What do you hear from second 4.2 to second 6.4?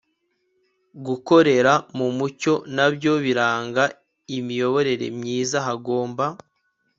imiyoborere myiza. hagomba